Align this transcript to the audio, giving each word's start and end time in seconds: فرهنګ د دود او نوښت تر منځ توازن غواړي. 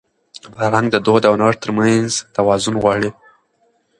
فرهنګ 0.55 0.87
د 0.91 0.95
دود 1.05 1.23
او 1.29 1.33
نوښت 1.41 1.59
تر 1.63 1.71
منځ 1.77 2.11
توازن 2.35 2.75
غواړي. 2.83 3.09